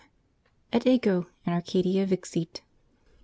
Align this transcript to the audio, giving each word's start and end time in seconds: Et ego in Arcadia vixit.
Et 0.73 0.83
ego 0.87 1.27
in 1.45 1.53
Arcadia 1.53 2.07
vixit. 2.07 2.61